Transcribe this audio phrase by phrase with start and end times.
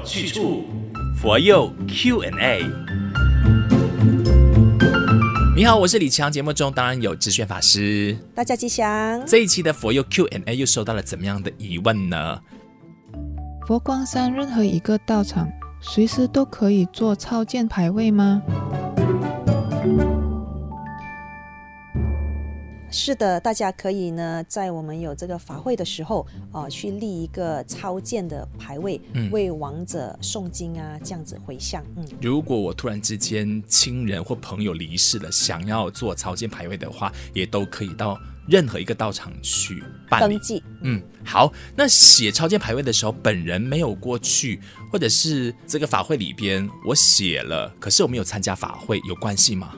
[0.00, 0.64] 有去处，
[1.14, 2.64] 佛佑 Q&A。
[5.54, 6.32] 你好，我是李强。
[6.32, 9.22] 节目中当然有智炫法师，大家吉祥。
[9.26, 12.40] 这一期的佛佑 Q&A 又收到了怎么样的疑问呢？
[13.66, 15.46] 佛光山任何一个道场，
[15.82, 18.42] 随时都可以做超荐牌位吗？
[22.92, 31.84] 是的，大家可以呢，在我们有这个法会的时候，呃，去立一个超荐的牌位，嗯、为亡者诵经啊，这样子回向。
[31.96, 40.60] 嗯，如果我突然之间亲人或朋友离世了，想要做超荐牌位的话，也都可以到任何一个道场去办登记。
[40.82, 49.74] 嗯，好，那写超荐牌位的时候，本人没有过去，或者是这个法会里边我写了，可是我没有参加法会，有关系吗？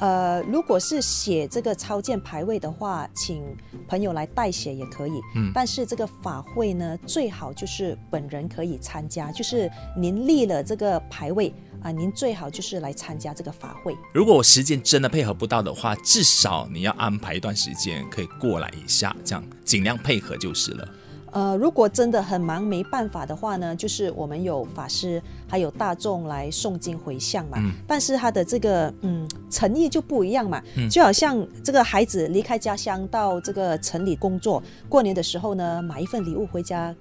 [0.00, 3.44] 呃，如果是写这个超荐牌位的话，请
[3.86, 5.12] 朋友来代写也可以。
[5.36, 11.48] 嗯，但是这个法会呢，最好就是本人可以参加，就是您立了这个牌位
[11.80, 13.94] 啊、呃，您最好就是来参加这个法会。
[14.14, 20.88] 如果我时间真的配合不到的话，至少你要安排一段时间可以过来一下，这样尽量配合就是了。
[21.32, 27.58] 呃，如果真的很忙没办法的话呢，就是我们有法师还有大众来诵经回向嘛。
[27.58, 27.72] 嗯。
[27.86, 30.62] 但是他的这个嗯诚意就不一样嘛。
[30.76, 30.88] 嗯。
[30.88, 36.94] 就好像这个孩子离开家乡到这个城里工作，过年的时候呢，买一份礼物回家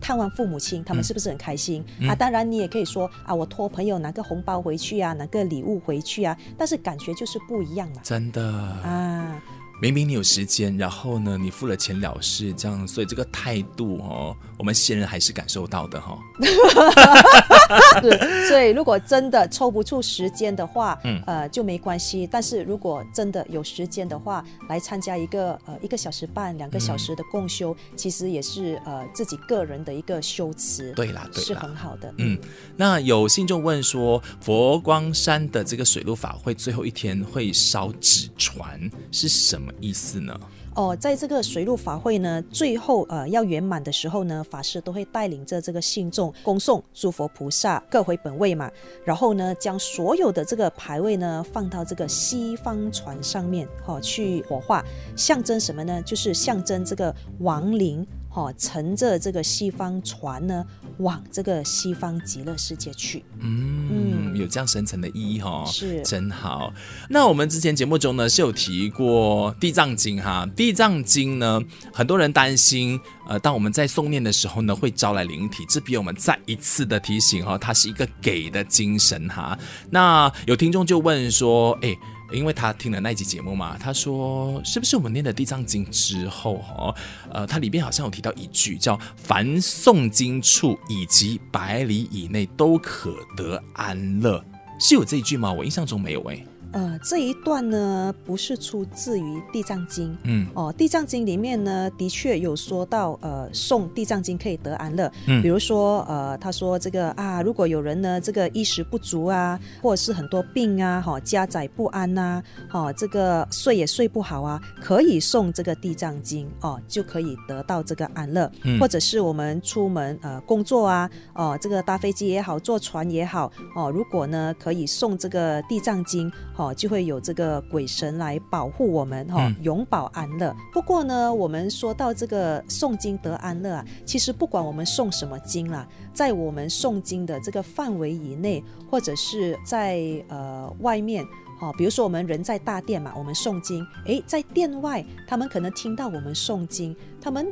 [0.00, 1.84] 探望父母亲，他们是不是很开心？
[2.00, 2.08] 嗯。
[2.08, 8.00] 啊，当然你也可以说啊，我托朋友拿个红包回去啊，拿个礼物回去啊，但是感觉就是不一样嘛。
[8.02, 8.42] 真的。
[8.42, 9.42] 啊。
[9.84, 16.18] 明明你有时间，然后呢，你付了钱了事，这样，所以这个态度哦，我们先人还是感受到的哈、
[18.48, 22.26] 所以如果真的抽不出时间的话，嗯，呃，就没关系。
[22.26, 30.92] 但是如果真的有时间的话，来参加一个呃一个小时半、两个小时的共修，嗯、其实也是呃自己个人的一个修辞。
[30.92, 32.10] 对啦，对啦，是很好的。
[32.16, 32.38] 嗯，
[32.74, 39.70] 那有信众问说，佛光山的这个水陆法会最后一天会烧纸船是什么？
[39.80, 40.38] 意思呢？
[40.74, 48.68] 哦，在这个水陆法会呢，最后呃要圆满的时候呢，法师都会带领着这个信众恭送诸佛菩萨各回本位嘛，
[49.04, 54.84] 然后呢，将所有的这个牌位呢放到这个西方船上面，哈、哦，去火化，
[55.16, 56.02] 象征什么呢？
[56.02, 58.04] 就是象征这个亡灵。
[58.36, 60.66] 哦，乘着这个西方船呢，
[60.98, 63.24] 往这个西方极乐世界去。
[63.38, 63.93] 嗯，
[64.34, 66.72] 嗯，有这样深层的意义哈、哦，是真好。
[67.08, 71.60] 那我们之前节目中呢是有提过地藏经哈，地藏经呢，
[71.92, 79.58] 很多人担心，呃，当我们在诵念的时候呢，会招来灵体，这比我们再一次的提醒哈、哦，它是一个给的精神哈。
[79.90, 81.96] 那有听众就问说，哎。
[82.32, 86.94] 因为他听了那一集节目嘛，他说是不是我们念了《地藏经》之后，哦，
[87.30, 94.44] 呃，它里边好像有提到一句叫“凡诵经处以及百里以内都可得安乐”，
[94.80, 95.52] 是有这一句吗？
[95.52, 96.44] 我印象中没有诶。
[96.74, 100.10] 呃，这一段呢，不是出自于《地藏经》。
[100.24, 105.08] 嗯，哦，《地藏经》里面呢，的确有说到，呃，诵《地藏经》可以得安乐。
[105.28, 118.50] 嗯，比如说，呃，他说这个啊，如果有人呢，这个衣食不足啊，或者是很多病啊，哈、哦，家宅不安呐、啊，哈、哦，这个睡也睡不好啊，可以诵这个《地藏经》哦，就可以得到这个安乐。
[118.64, 126.28] 嗯，或者是我们出门呃工作啊，哦，这个搭飞机也好，坐船也好，哦，如果呢可以诵这个《地藏经》。
[126.63, 130.50] 哦，就会有这个鬼神来保护我们，哈、哦，永保安乐。
[130.50, 141.24] 嗯、不过呢，我们说到这个诵经得安乐啊，其实不管我们诵什么经啦，在我们诵经的这个范围以内，或者是在呃外面，
[141.58, 147.46] 哈、哦，比如说我们人在大殿嘛，我们诵经，诶，在殿外，他们可能听到我们诵经，他们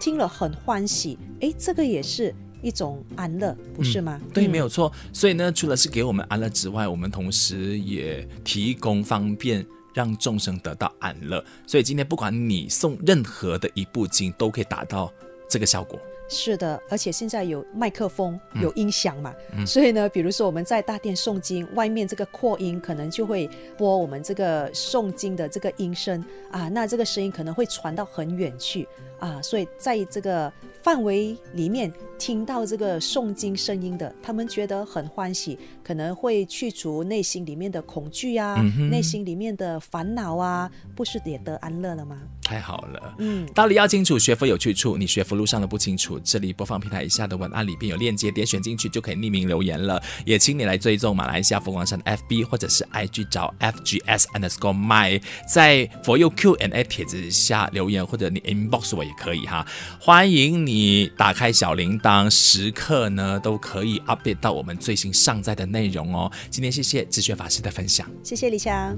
[0.00, 2.34] 听了很欢喜，诶，这个也是。
[2.64, 4.18] 一种安乐，不是吗？
[4.24, 4.90] 嗯、对，没有错。
[5.12, 11.44] 所以呢，除了是给我们安乐之外，我们同时也提供方便，让众生得到安乐。
[11.66, 15.12] 所以今天不管你送任何的一部经，都可以达到
[15.46, 16.00] 这个效果。
[16.26, 28.88] 是的，而且现在有麦克风，有音响嘛，嗯、所以呢，比如说我们在大殿诵经，外面这个扩音可能就会播我们这个诵经的这个音声啊，那这个声音可能会传到很远去
[29.20, 30.50] 啊，所以在这个。
[30.84, 38.54] 范围里面听到这个诵经声音的，他们觉得很欢喜，可能会去除内心里面的恐惧啊，
[38.90, 42.20] 内心里面的烦恼啊，不是也得安乐了吗？
[42.42, 44.98] 太好了，嗯，道理要清楚，学佛有去处。
[44.98, 50.00] 你学佛路上的不清楚，这里播放平台以下的文案里边有链接，点选进去就可以匿名留言了。
[50.26, 55.20] 也请你来追踪马来西亚佛光山的 FB 或者是 IG 找 FGS underscore my，
[55.52, 59.66] 在佛佑 Q&A 帖子下留言，或者你 inbox 我也可以哈。
[59.98, 60.73] 欢迎你
[61.16, 66.30] 打开小铃铛，时刻呢都可以 update 到我们最新上载的内容哦。
[66.50, 68.96] 今天谢谢智学法师的分享，谢谢李强。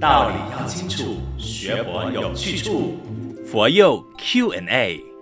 [0.00, 2.96] 道理要清楚，学佛有去处，
[3.46, 5.15] 佛佑 Q&A。